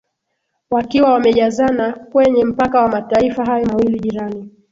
[0.71, 4.49] wakiwa wamejazana kwenye mpaka wa mataifa hayo mawili jirani